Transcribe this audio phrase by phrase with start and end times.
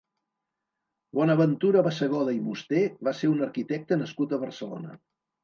[1.19, 4.99] Bonaventura Bassegoda i Musté va ser un arquitecte nascut a Barcelona.